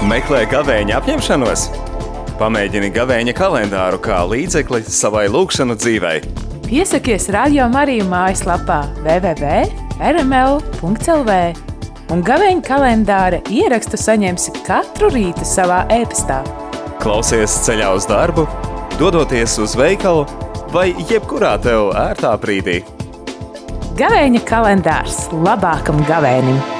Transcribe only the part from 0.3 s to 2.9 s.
gavēņa apņemšanos? Pamēģini